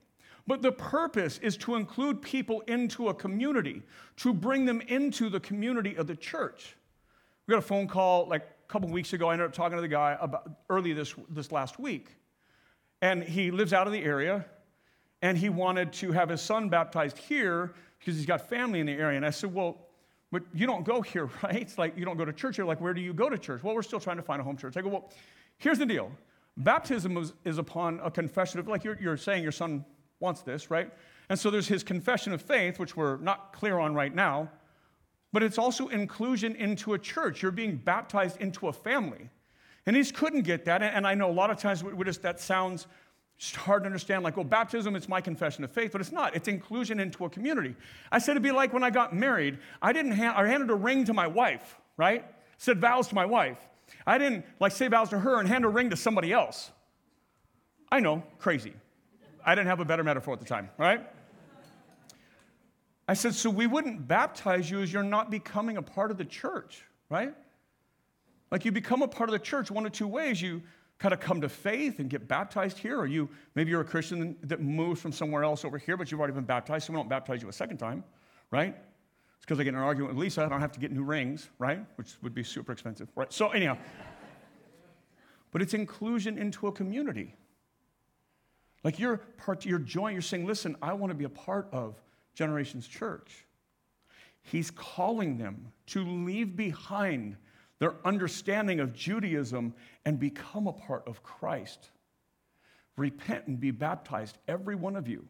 [0.50, 3.84] But the purpose is to include people into a community,
[4.16, 6.74] to bring them into the community of the church.
[7.46, 9.28] We got a phone call like a couple weeks ago.
[9.28, 12.08] I ended up talking to the guy about early this, this last week.
[13.00, 14.44] And he lives out of the area,
[15.22, 18.94] and he wanted to have his son baptized here because he's got family in the
[18.94, 19.18] area.
[19.18, 19.78] And I said, Well,
[20.32, 21.62] but you don't go here, right?
[21.62, 22.64] It's like you don't go to church here.
[22.64, 23.62] Like, where do you go to church?
[23.62, 24.76] Well, we're still trying to find a home church.
[24.76, 25.12] I go, well,
[25.58, 26.10] here's the deal.
[26.56, 29.84] Baptism is, is upon a confession of, like you're, you're saying your son
[30.20, 30.92] wants this, right?
[31.28, 34.50] And so there's his confession of faith, which we're not clear on right now,
[35.32, 37.42] but it's also inclusion into a church.
[37.42, 39.30] You're being baptized into a family.
[39.86, 40.82] And he couldn't get that.
[40.82, 42.86] And I know a lot of times we just, that sounds
[43.54, 46.36] hard to understand, like, well, baptism, it's my confession of faith, but it's not.
[46.36, 47.74] It's inclusion into a community.
[48.12, 49.58] I said it'd be like when I got married.
[49.80, 52.24] I didn't hand, I handed a ring to my wife, right?
[52.58, 53.58] Said vows to my wife.
[54.06, 56.70] I didn't like say vows to her and hand a ring to somebody else.
[57.90, 58.74] I know, crazy.
[59.44, 61.06] I didn't have a better metaphor at the time, right?
[63.08, 66.24] I said, so we wouldn't baptize you as you're not becoming a part of the
[66.24, 67.34] church, right?
[68.50, 70.40] Like you become a part of the church one of two ways.
[70.40, 70.62] You
[70.98, 74.36] kind of come to faith and get baptized here, or you maybe you're a Christian
[74.42, 77.08] that moves from somewhere else over here, but you've already been baptized, so we don't
[77.08, 78.04] baptize you a second time,
[78.50, 78.76] right?
[79.36, 81.02] It's because I get in an argument with Lisa, I don't have to get new
[81.02, 81.84] rings, right?
[81.96, 83.32] Which would be super expensive, right?
[83.32, 83.78] So anyhow,
[85.52, 87.34] but it's inclusion into a community.
[88.82, 92.00] Like you're part, you're joining, you're saying, listen, I want to be a part of
[92.34, 93.46] Generations Church.
[94.42, 97.36] He's calling them to leave behind
[97.78, 101.90] their understanding of Judaism and become a part of Christ.
[102.96, 105.26] Repent and be baptized, every one of you,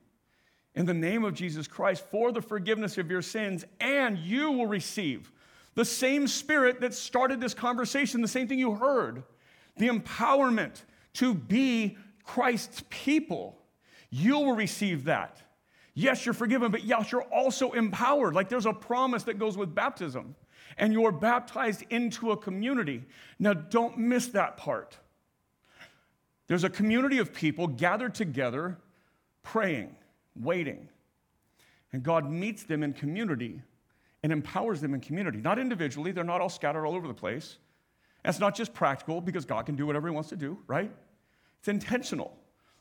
[0.75, 4.67] in the name of Jesus Christ for the forgiveness of your sins, and you will
[4.67, 5.33] receive
[5.75, 9.23] the same spirit that started this conversation, the same thing you heard,
[9.77, 10.83] the empowerment
[11.15, 11.97] to be
[12.31, 13.59] Christ's people.
[14.09, 15.43] You will receive that.
[15.95, 18.37] Yes, you're forgiven, but yes, you're also empowered.
[18.37, 20.37] Like there's a promise that goes with baptism
[20.79, 23.03] and you're baptized into a community.
[23.41, 24.97] Now, don't miss that part.
[26.47, 28.79] There's a community of people gathered together,
[29.43, 29.97] praying,
[30.37, 30.89] waiting.
[31.93, 33.61] And God meets them in community
[34.23, 36.13] and empowers them in community, not individually.
[36.13, 37.59] They're not all scattered all over the place.
[38.23, 40.93] That's not just practical because God can do whatever He wants to do, right?
[41.61, 42.37] It's intentional.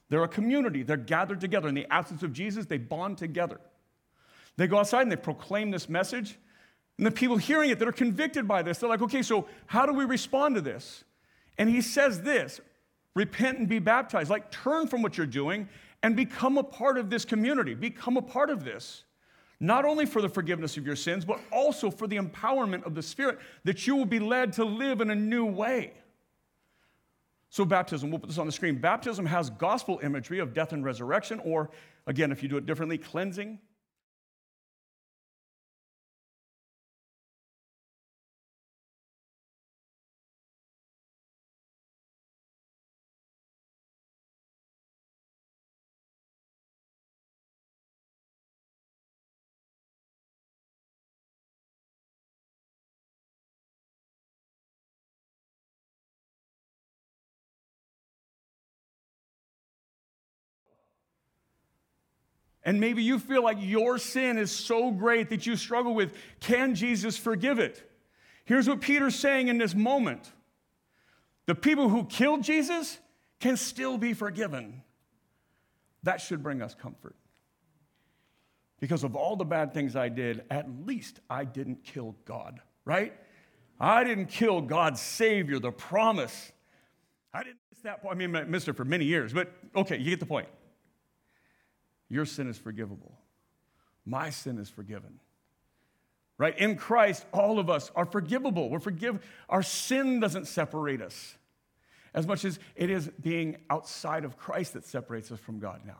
[0.09, 0.83] They're a community.
[0.83, 1.67] They're gathered together.
[1.69, 3.61] In the absence of Jesus, they bond together.
[4.57, 6.37] They go outside and they proclaim this message,
[6.97, 9.85] and the people hearing it that are convicted by this, they're like, okay, so how
[9.85, 11.05] do we respond to this?
[11.57, 12.59] And he says this
[13.15, 14.29] repent and be baptized.
[14.29, 15.69] Like, turn from what you're doing
[16.03, 17.73] and become a part of this community.
[17.73, 19.03] Become a part of this.
[19.61, 23.01] Not only for the forgiveness of your sins, but also for the empowerment of the
[23.01, 25.93] Spirit that you will be led to live in a new way.
[27.49, 28.75] So, baptism, we'll put this on the screen.
[28.79, 31.71] Baptism has gospel imagery of death and resurrection, or
[32.05, 33.59] again, if you do it differently, cleansing,
[62.69, 66.75] And maybe you feel like your sin is so great that you struggle with can
[66.75, 67.82] Jesus forgive it?
[68.45, 70.32] Here's what Peter's saying in this moment
[71.47, 72.99] the people who killed Jesus
[73.39, 74.84] can still be forgiven.
[76.03, 77.15] That should bring us comfort.
[78.79, 83.15] Because of all the bad things I did, at least I didn't kill God, right?
[83.79, 86.51] I didn't kill God's Savior, the promise.
[87.34, 88.13] I didn't miss that point.
[88.13, 90.47] I mean, I missed it for many years, but okay, you get the point.
[92.10, 93.13] Your sin is forgivable.
[94.06, 95.19] My sin is forgiven.
[96.38, 96.58] Right?
[96.58, 98.69] In Christ, all of us are forgivable.
[98.69, 99.19] We're forgive.
[99.50, 101.36] Our sin doesn't separate us
[102.13, 106.00] as much as it is being outside of Christ that separates us from God now.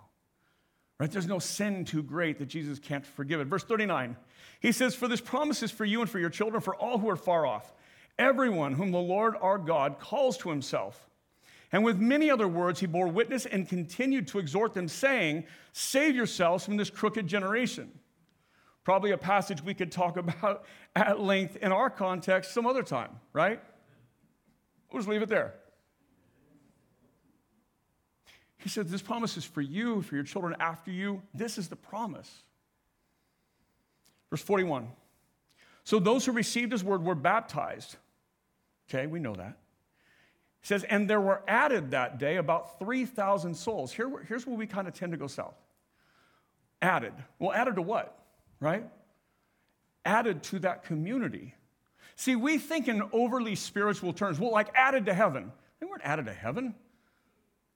[1.00, 1.12] Right?
[1.12, 3.48] There's no sin too great that Jesus can't forgive it.
[3.48, 4.18] Verse 39,
[4.60, 7.10] he says, For this promise is for you and for your children, for all who
[7.10, 7.74] are far off,
[8.18, 11.09] everyone whom the Lord our God calls to himself.
[11.72, 16.16] And with many other words, he bore witness and continued to exhort them, saying, Save
[16.16, 17.92] yourselves from this crooked generation.
[18.84, 23.12] Probably a passage we could talk about at length in our context some other time,
[23.34, 23.62] right?
[24.92, 25.54] We'll just leave it there.
[28.58, 31.22] He said, This promise is for you, for your children after you.
[31.34, 32.44] This is the promise.
[34.32, 34.88] Verse 41.
[35.84, 37.96] So those who received his word were baptized.
[38.90, 39.58] Okay, we know that.
[40.62, 43.94] Says, and there were added that day about 3,000 souls.
[43.94, 45.56] Here, here's where we kind of tend to go south.
[46.82, 47.14] Added.
[47.40, 48.18] Well, added to what?
[48.60, 48.86] Right?
[50.06, 51.56] Added to that community.
[52.16, 54.40] See, we think in overly spiritual terms.
[54.40, 55.52] Well, like added to heaven.
[55.80, 56.76] They weren't added to heaven.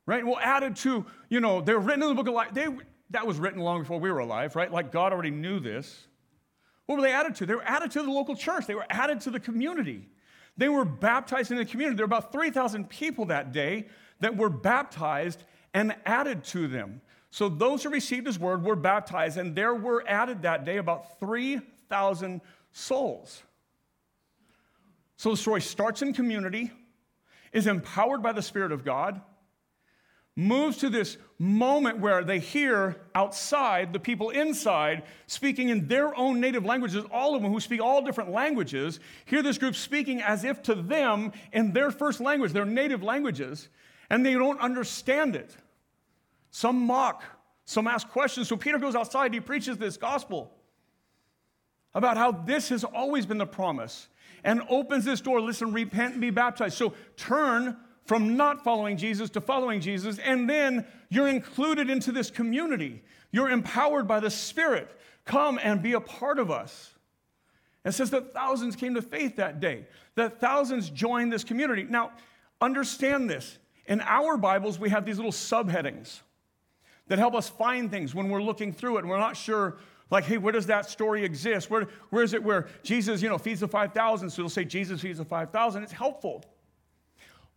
[0.05, 0.25] Right?
[0.25, 2.53] Well, added to, you know, they're written in the book of life.
[2.53, 2.67] They,
[3.11, 4.71] that was written long before we were alive, right?
[4.71, 6.07] Like God already knew this.
[6.85, 7.45] What were they added to?
[7.45, 8.67] They were added to the local church.
[8.67, 10.09] They were added to the community.
[10.57, 11.97] They were baptized in the community.
[11.97, 13.87] There were about 3,000 people that day
[14.19, 17.01] that were baptized and added to them.
[17.31, 21.19] So those who received his word were baptized, and there were added that day about
[21.19, 22.41] 3,000
[22.71, 23.41] souls.
[25.17, 26.71] So the story starts in community,
[27.51, 29.21] is empowered by the Spirit of God,
[30.35, 36.39] moves to this moment where they hear outside the people inside speaking in their own
[36.39, 40.43] native languages, all of them who speak all different languages, hear this group speaking as
[40.43, 43.69] if to them in their first language, their native languages,
[44.09, 45.55] and they don't understand it.
[46.49, 47.23] Some mock,
[47.65, 48.47] some ask questions.
[48.47, 50.51] So Peter goes outside, he preaches this gospel
[51.93, 54.07] about how this has always been the promise
[54.43, 55.39] and opens this door.
[55.41, 56.75] Listen, repent and be baptized.
[56.75, 62.29] So turn from not following Jesus to following Jesus, and then you're included into this
[62.29, 63.01] community.
[63.31, 64.89] You're empowered by the Spirit.
[65.25, 66.93] Come and be a part of us.
[67.85, 71.83] It says that thousands came to faith that day, that thousands joined this community.
[71.83, 72.11] Now,
[72.61, 73.57] understand this.
[73.85, 76.21] In our Bibles, we have these little subheadings
[77.07, 79.77] that help us find things when we're looking through it and we're not sure
[80.09, 83.37] like hey where does that story exist where, where is it where jesus you know
[83.37, 86.43] feeds the 5000 so it'll say jesus feeds the 5000 it's helpful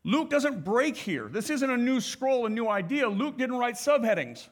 [0.07, 1.29] luke doesn't break here.
[1.29, 3.07] This isn't a new scroll a new idea.
[3.09, 4.49] Luke didn't write subheadings.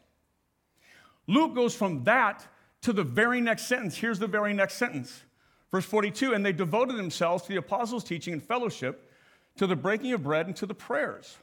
[1.26, 2.46] Luke goes from that
[2.82, 3.96] to the very next sentence.
[3.96, 5.22] Here's the very next sentence.
[5.70, 9.10] Verse 42 and they devoted themselves to the apostles teaching and fellowship
[9.56, 11.38] to the breaking of bread and to the prayers.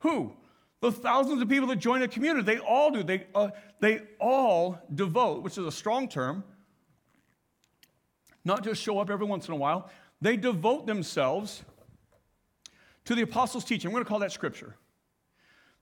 [0.00, 0.32] Who?
[0.80, 3.02] The thousands of people that join a community, they all do.
[3.02, 3.50] They, uh,
[3.80, 6.44] they all devote, which is a strong term,
[8.44, 9.90] not just show up every once in a while.
[10.20, 11.64] They devote themselves
[13.08, 13.90] to the apostles' teaching.
[13.90, 14.76] We're going to call that scripture.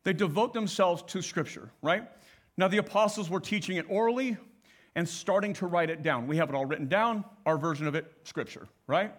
[0.05, 2.09] They devote themselves to scripture, right?
[2.57, 4.37] Now, the apostles were teaching it orally
[4.95, 6.29] and starting to write it down.
[6.29, 9.13] We have it all written down, our version of it, scripture, right?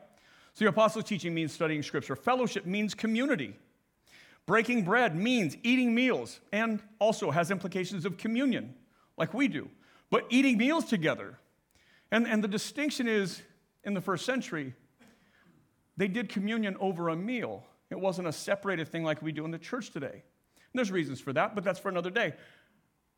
[0.53, 2.15] So, the apostles' teaching means studying scripture.
[2.15, 3.57] Fellowship means community.
[4.45, 8.73] Breaking bread means eating meals and also has implications of communion,
[9.17, 9.69] like we do,
[10.09, 11.37] but eating meals together.
[12.09, 13.41] And, and the distinction is
[13.83, 14.73] in the first century,
[15.97, 17.65] they did communion over a meal.
[17.89, 20.11] It wasn't a separated thing like we do in the church today.
[20.11, 22.33] And there's reasons for that, but that's for another day.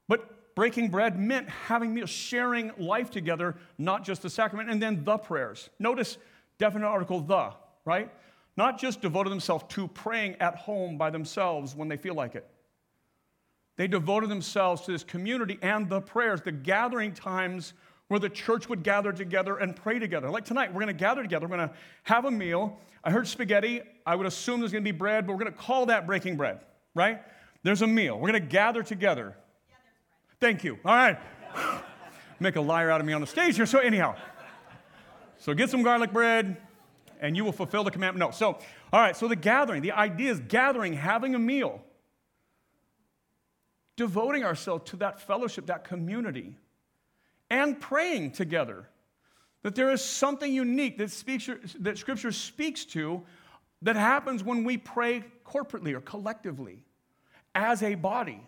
[0.07, 5.03] But breaking bread meant having meals, sharing life together, not just the sacrament, and then
[5.03, 5.69] the prayers.
[5.79, 6.17] Notice
[6.57, 7.53] definite article the,
[7.85, 8.11] right?
[8.59, 12.45] not just devoted themselves to praying at home by themselves when they feel like it.
[13.77, 17.73] They devoted themselves to this community and the prayers, the gathering times
[18.09, 20.29] where the church would gather together and pray together.
[20.29, 21.47] Like tonight, we're going to gather together.
[21.47, 22.77] We're going to have a meal.
[23.03, 23.81] I heard spaghetti.
[24.05, 26.35] I would assume there's going to be bread, but we're going to call that breaking
[26.35, 26.59] bread,
[26.95, 27.21] right?
[27.61, 28.15] There's a meal.
[28.15, 29.37] We're going to gather together.
[30.39, 30.79] Thank you.
[30.83, 31.19] All right.
[32.39, 33.67] Make a liar out of me on the stage here.
[33.67, 34.15] So, anyhow,
[35.37, 36.57] so get some garlic bread,
[37.19, 38.31] and you will fulfill the commandment.
[38.31, 38.35] No.
[38.35, 38.57] So,
[38.91, 41.83] all right, so the gathering, the idea is gathering, having a meal,
[43.97, 46.55] devoting ourselves to that fellowship, that community,
[47.49, 48.89] and praying together.
[49.63, 53.23] That there is something unique that, speaks, that Scripture speaks to
[53.81, 56.83] that happens when we pray corporately or collectively
[57.55, 58.41] as a body.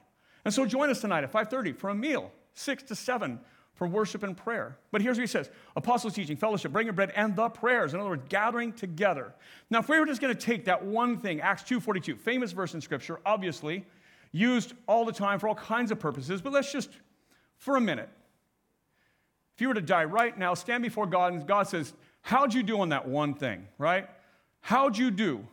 [0.46, 3.40] And so join us tonight at 5:30 for a meal, 6 to 7
[3.74, 4.78] for worship and prayer.
[4.92, 7.94] But here's what he says apostles' teaching, fellowship, breaking bread, and the prayers.
[7.94, 9.34] In other words, gathering together.
[9.70, 12.74] Now, if we were just going to take that one thing, Acts 2.42, famous verse
[12.74, 13.86] in Scripture, obviously,
[14.32, 16.90] used all the time for all kinds of purposes, but let's just,
[17.58, 18.10] for a minute,
[19.62, 21.94] if you were to die right now, stand before God, and God says,
[22.24, 24.10] How'd you do on that one thing, right?
[24.60, 25.46] How'd you do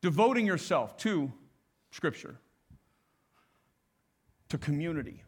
[0.00, 1.30] devoting yourself to
[1.90, 2.36] Scripture,
[4.48, 5.24] to community?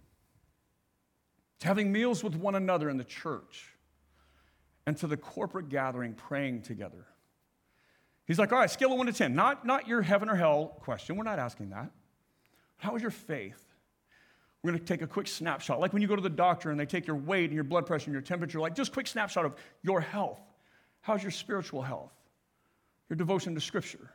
[1.59, 3.75] to having meals with one another in the church,
[4.87, 7.05] and to the corporate gathering praying together.
[8.27, 9.35] He's like, all right, scale of one to 10.
[9.35, 11.17] Not, not your heaven or hell question.
[11.17, 11.91] We're not asking that.
[12.79, 13.74] How was your faith?
[14.65, 15.79] We're going to take a quick snapshot.
[15.79, 17.85] Like when you go to the doctor and they take your weight and your blood
[17.85, 20.41] pressure and your temperature, like just quick snapshot of your health.
[21.03, 22.15] How's your spiritual health?
[23.11, 24.11] Your devotion to Scripture,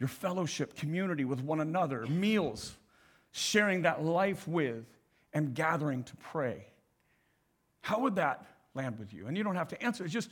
[0.00, 2.76] your fellowship, community with one another, meals,
[3.30, 4.84] sharing that life with
[5.32, 6.66] and gathering to pray.
[7.80, 8.44] How would that
[8.74, 9.28] land with you?
[9.28, 10.30] And you don't have to answer, it's just,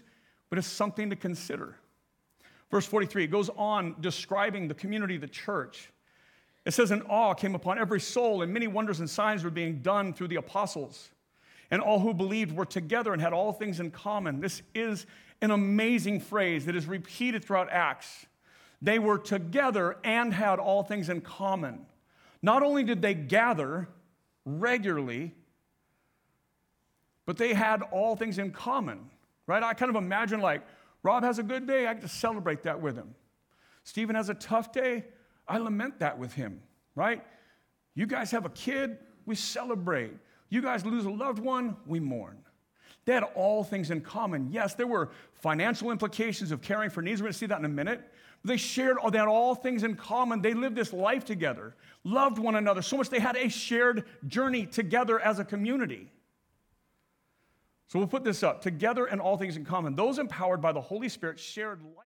[0.48, 1.76] but it's something to consider.
[2.72, 5.92] Verse 43, it goes on describing the community, the church.
[6.64, 9.80] It says, An awe came upon every soul, and many wonders and signs were being
[9.80, 11.10] done through the apostles.
[11.70, 14.40] And all who believed were together and had all things in common.
[14.40, 15.06] This is
[15.40, 18.26] an amazing phrase that is repeated throughout Acts.
[18.82, 21.86] They were together and had all things in common.
[22.42, 23.88] Not only did they gather,
[24.44, 25.34] regularly,
[27.26, 29.10] but they had all things in common,
[29.46, 29.62] right?
[29.62, 30.62] I kind of imagine like,
[31.02, 33.14] Rob has a good day, I get to celebrate that with him.
[33.84, 35.04] Stephen has a tough day,
[35.50, 36.60] I lament that with him,
[36.94, 37.22] right?
[37.96, 40.12] You guys have a kid, we celebrate.
[40.48, 42.38] You guys lose a loved one, we mourn.
[43.04, 44.48] They had all things in common.
[44.52, 47.20] Yes, there were financial implications of caring for needs.
[47.20, 48.00] We're going to see that in a minute.
[48.44, 50.40] They shared, oh, they had all things in common.
[50.40, 51.74] They lived this life together,
[52.04, 56.12] loved one another so much they had a shared journey together as a community.
[57.88, 59.96] So we'll put this up together and all things in common.
[59.96, 62.06] Those empowered by the Holy Spirit shared life.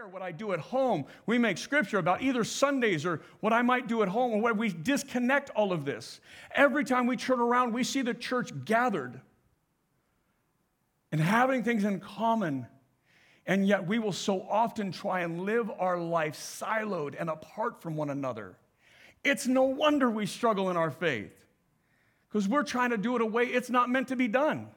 [0.00, 1.04] Prayer, what I do at home.
[1.26, 4.54] We make scripture about either Sundays or what I might do at home, or where
[4.54, 6.20] we disconnect all of this.
[6.54, 9.20] Every time we turn around, we see the church gathered
[11.12, 12.66] and having things in common.
[13.46, 17.94] And yet, we will so often try and live our life siloed and apart from
[17.94, 18.56] one another.
[19.22, 21.44] It's no wonder we struggle in our faith
[22.28, 24.68] because we're trying to do it a way it's not meant to be done.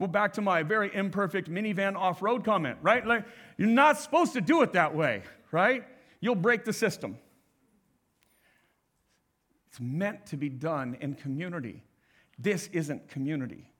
[0.00, 3.06] Well, back to my very imperfect minivan off road comment, right?
[3.06, 3.26] Like,
[3.58, 5.22] you're not supposed to do it that way,
[5.52, 5.84] right?
[6.20, 7.18] You'll break the system.
[9.68, 11.84] It's meant to be done in community.
[12.38, 13.70] This isn't community.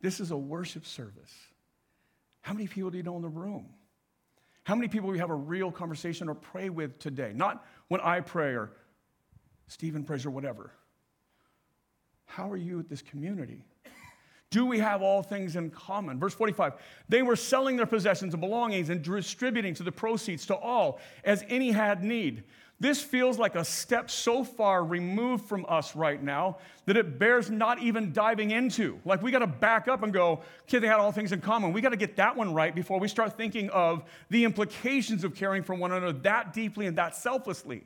[0.00, 1.34] This is a worship service.
[2.42, 3.66] How many people do you know in the room?
[4.62, 7.32] How many people we have a real conversation or pray with today?
[7.34, 8.70] Not when I pray or
[9.66, 10.70] Stephen prays or whatever.
[12.26, 13.64] How are you at this community?
[14.50, 16.18] Do we have all things in common?
[16.18, 16.74] Verse 45
[17.08, 21.44] They were selling their possessions and belongings and distributing to the proceeds to all as
[21.48, 22.44] any had need.
[22.78, 27.50] This feels like a step so far removed from us right now that it bears
[27.50, 29.00] not even diving into.
[29.06, 31.72] Like we got to back up and go, okay, they had all things in common.
[31.72, 35.34] We got to get that one right before we start thinking of the implications of
[35.34, 37.84] caring for one another that deeply and that selflessly.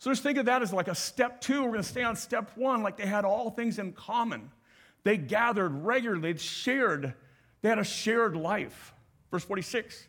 [0.00, 1.62] So just think of that as like a step two.
[1.62, 4.50] We're going to stay on step one, like they had all things in common.
[5.06, 7.14] They gathered regularly, they shared,
[7.62, 8.92] they had a shared life.
[9.30, 10.08] Verse 46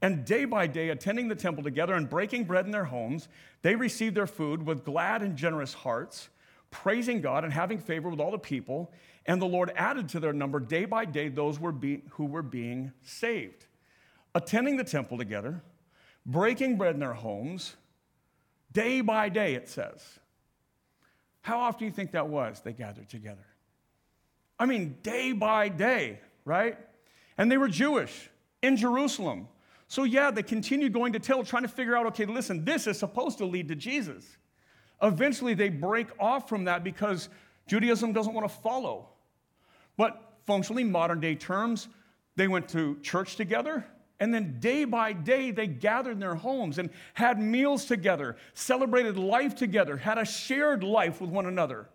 [0.00, 3.28] And day by day, attending the temple together and breaking bread in their homes,
[3.60, 6.30] they received their food with glad and generous hearts,
[6.70, 8.90] praising God and having favor with all the people.
[9.26, 12.40] And the Lord added to their number day by day those were be, who were
[12.40, 13.66] being saved.
[14.34, 15.62] Attending the temple together,
[16.24, 17.76] breaking bread in their homes,
[18.72, 20.02] day by day, it says.
[21.42, 23.44] How often do you think that was they gathered together?
[24.58, 26.78] I mean, day by day, right?
[27.36, 28.30] And they were Jewish
[28.62, 29.48] in Jerusalem.
[29.86, 32.98] So, yeah, they continued going to tell, trying to figure out okay, listen, this is
[32.98, 34.36] supposed to lead to Jesus.
[35.00, 37.28] Eventually, they break off from that because
[37.66, 39.08] Judaism doesn't want to follow.
[39.96, 41.88] But functionally, modern day terms,
[42.36, 43.86] they went to church together,
[44.20, 49.16] and then day by day, they gathered in their homes and had meals together, celebrated
[49.16, 51.88] life together, had a shared life with one another.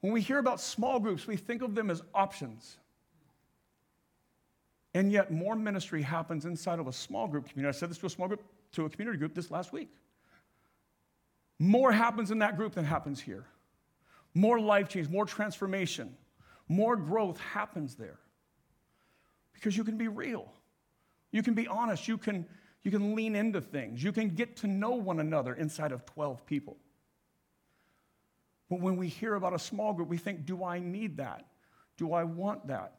[0.00, 2.76] When we hear about small groups, we think of them as options.
[4.94, 7.76] And yet, more ministry happens inside of a small group community.
[7.76, 8.42] I said this to a small group,
[8.72, 9.88] to a community group this last week.
[11.58, 13.44] More happens in that group than happens here.
[14.34, 16.16] More life change, more transformation,
[16.68, 18.18] more growth happens there.
[19.52, 20.52] Because you can be real,
[21.32, 22.46] you can be honest, you can,
[22.82, 26.46] you can lean into things, you can get to know one another inside of 12
[26.46, 26.76] people.
[28.68, 31.44] But when we hear about a small group, we think, do I need that?
[31.96, 32.94] Do I want that?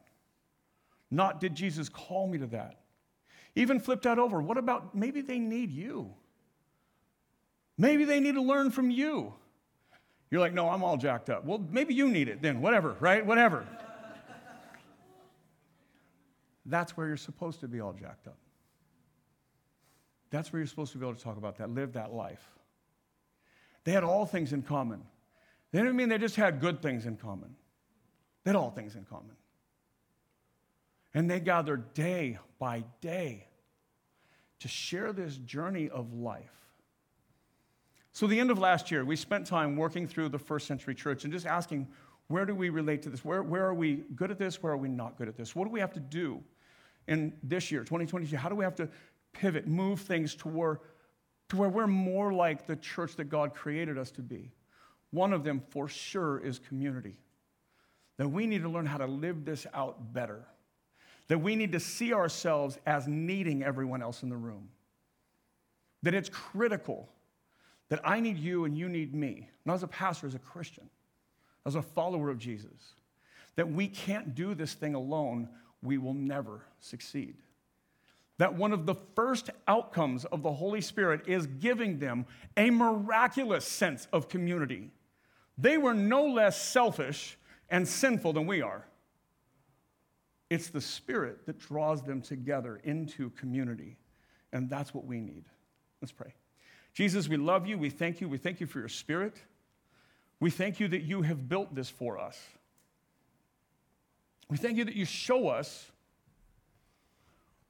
[1.10, 2.80] Not did Jesus call me to that?
[3.54, 4.40] Even flip that over.
[4.40, 6.14] What about maybe they need you?
[7.76, 9.34] Maybe they need to learn from you.
[10.30, 11.44] You're like, no, I'm all jacked up.
[11.44, 13.24] Well, maybe you need it then, whatever, right?
[13.24, 13.66] Whatever.
[16.66, 18.36] That's where you're supposed to be all jacked up.
[20.30, 22.46] That's where you're supposed to be able to talk about that, live that life.
[23.82, 25.02] They had all things in common.
[25.72, 27.54] They didn't mean they just had good things in common,
[28.44, 29.36] they had all things in common.
[31.12, 33.46] And they gathered day by day
[34.60, 36.52] to share this journey of life.
[38.12, 41.24] So, the end of last year, we spent time working through the first century church
[41.24, 41.88] and just asking,
[42.28, 43.24] where do we relate to this?
[43.24, 44.62] Where, where are we good at this?
[44.62, 45.56] Where are we not good at this?
[45.56, 46.40] What do we have to do
[47.08, 48.36] in this year, 2022?
[48.36, 48.88] How do we have to
[49.32, 50.80] pivot, move things to where,
[51.48, 54.52] to where we're more like the church that God created us to be?
[55.10, 57.16] One of them, for sure, is community.
[58.16, 60.44] That we need to learn how to live this out better.
[61.28, 64.68] That we need to see ourselves as needing everyone else in the room.
[66.02, 67.08] That it's critical
[67.90, 70.88] that I need you and you need me, not as a pastor, as a Christian,
[71.66, 72.94] as a follower of Jesus.
[73.56, 75.48] That we can't do this thing alone,
[75.82, 77.34] we will never succeed.
[78.38, 83.66] That one of the first outcomes of the Holy Spirit is giving them a miraculous
[83.66, 84.90] sense of community
[85.60, 87.38] they were no less selfish
[87.68, 88.86] and sinful than we are.
[90.48, 93.96] It's the Spirit that draws them together into community.
[94.52, 95.44] And that's what we need.
[96.02, 96.34] Let's pray.
[96.92, 97.78] Jesus, we love you.
[97.78, 98.28] We thank you.
[98.28, 99.36] We thank you for your Spirit.
[100.40, 102.38] We thank you that you have built this for us.
[104.48, 105.90] We thank you that you show us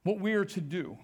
[0.04, 0.96] what we are to do.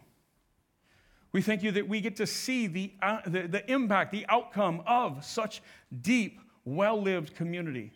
[1.32, 4.82] We thank you that we get to see the, uh, the, the impact, the outcome
[4.87, 5.61] of such
[6.01, 7.92] deep well lived community.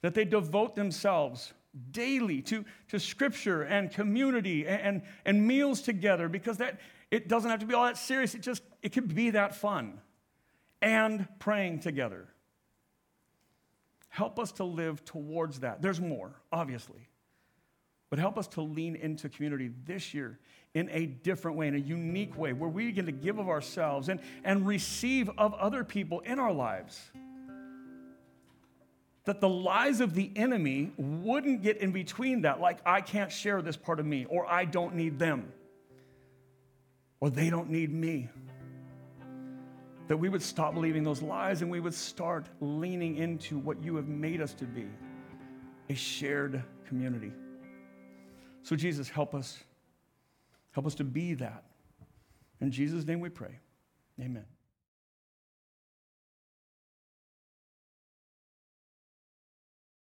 [0.00, 1.52] That they devote themselves
[1.90, 7.50] daily to, to scripture and community and, and, and meals together because that it doesn't
[7.50, 8.34] have to be all that serious.
[8.34, 10.00] It just it can be that fun.
[10.80, 12.26] And praying together.
[14.08, 15.80] Help us to live towards that.
[15.80, 17.08] There's more, obviously.
[18.10, 20.38] But help us to lean into community this year
[20.74, 24.08] in a different way, in a unique way, where we begin to give of ourselves
[24.08, 27.00] and, and receive of other people in our lives.
[29.24, 33.60] That the lies of the enemy wouldn't get in between that, like, I can't share
[33.60, 35.52] this part of me, or I don't need them,
[37.20, 38.28] or they don't need me.
[40.08, 43.94] That we would stop believing those lies and we would start leaning into what you
[43.96, 44.88] have made us to be
[45.88, 47.32] a shared community.
[48.62, 49.62] So, Jesus, help us.
[50.72, 51.64] Help us to be that.
[52.60, 53.58] In Jesus' name we pray.
[54.20, 54.44] Amen.